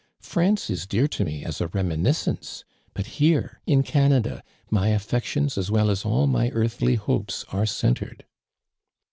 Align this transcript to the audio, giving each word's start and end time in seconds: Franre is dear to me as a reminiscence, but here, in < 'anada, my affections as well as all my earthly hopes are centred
Franre 0.19 0.71
is 0.71 0.87
dear 0.87 1.07
to 1.07 1.23
me 1.23 1.45
as 1.45 1.61
a 1.61 1.67
reminiscence, 1.67 2.63
but 2.95 3.05
here, 3.05 3.59
in 3.67 3.83
< 3.83 3.83
'anada, 3.93 4.41
my 4.71 4.87
affections 4.87 5.59
as 5.59 5.69
well 5.69 5.91
as 5.91 6.03
all 6.03 6.25
my 6.25 6.49
earthly 6.49 6.95
hopes 6.95 7.45
are 7.51 7.67
centred 7.67 8.25